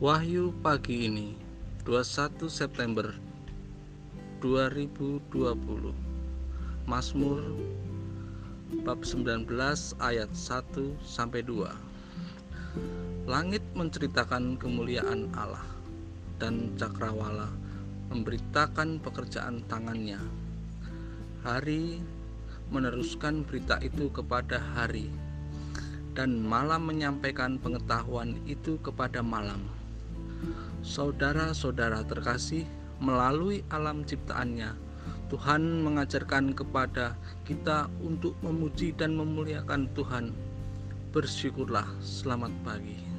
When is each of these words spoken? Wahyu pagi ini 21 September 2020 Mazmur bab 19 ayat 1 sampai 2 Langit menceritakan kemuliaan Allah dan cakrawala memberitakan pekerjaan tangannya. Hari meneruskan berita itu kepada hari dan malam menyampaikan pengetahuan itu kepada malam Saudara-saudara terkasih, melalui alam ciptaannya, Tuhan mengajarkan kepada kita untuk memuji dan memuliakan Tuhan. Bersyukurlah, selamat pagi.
Wahyu 0.00 0.56
pagi 0.64 1.12
ini 1.12 1.36
21 1.84 2.48
September 2.48 3.12
2020 4.40 5.28
Mazmur 6.88 7.44
bab 8.80 9.04
19 9.04 9.44
ayat 10.00 10.32
1 10.32 11.04
sampai 11.04 11.44
2 11.44 13.28
Langit 13.28 13.60
menceritakan 13.76 14.56
kemuliaan 14.56 15.28
Allah 15.36 15.68
dan 16.40 16.72
cakrawala 16.80 17.52
memberitakan 18.08 19.04
pekerjaan 19.04 19.60
tangannya. 19.68 20.24
Hari 21.44 22.00
meneruskan 22.72 23.44
berita 23.44 23.76
itu 23.84 24.08
kepada 24.08 24.64
hari 24.72 25.12
dan 26.16 26.40
malam 26.40 26.88
menyampaikan 26.88 27.60
pengetahuan 27.60 28.40
itu 28.48 28.80
kepada 28.80 29.20
malam 29.20 29.60
Saudara-saudara 30.80 32.06
terkasih, 32.06 32.64
melalui 33.00 33.64
alam 33.72 34.04
ciptaannya, 34.04 34.76
Tuhan 35.28 35.86
mengajarkan 35.86 36.52
kepada 36.52 37.14
kita 37.46 37.86
untuk 38.02 38.36
memuji 38.42 38.92
dan 38.96 39.14
memuliakan 39.14 39.88
Tuhan. 39.94 40.32
Bersyukurlah, 41.10 41.86
selamat 42.02 42.50
pagi. 42.62 43.09